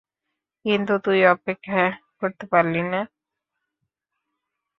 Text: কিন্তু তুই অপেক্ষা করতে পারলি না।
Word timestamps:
কিন্তু 0.65 0.93
তুই 1.05 1.19
অপেক্ষা 1.27 1.81
করতে 2.19 2.45
পারলি 2.51 2.81
না। 2.91 3.01